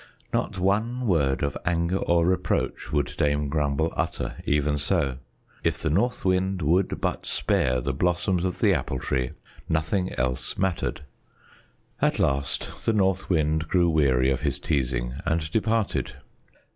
[0.33, 5.19] Not one word of anger or reproach would Dame Grumble utter, even so.
[5.63, 9.29] If the North Wind would but spare the blossoms of the Apple Tree,
[9.69, 11.01] nothing else mattered.
[12.01, 16.13] At last the North Wind grew weary of his teasing and departed.